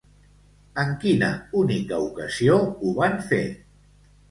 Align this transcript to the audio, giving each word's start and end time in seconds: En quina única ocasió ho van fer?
En 0.83 0.93
quina 1.03 1.29
única 1.61 2.01
ocasió 2.07 2.59
ho 2.65 2.97
van 3.03 3.17
fer? 3.31 3.45